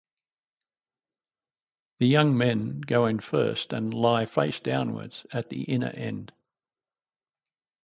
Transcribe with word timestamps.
The 1.99 2.07
young 2.07 2.35
men 2.35 2.81
go 2.83 3.05
in 3.05 3.19
first 3.19 3.71
and 3.71 3.93
lie 3.93 4.25
face 4.25 4.59
downwards 4.59 5.27
at 5.31 5.49
the 5.51 5.61
inner 5.65 5.91
end. 5.91 6.31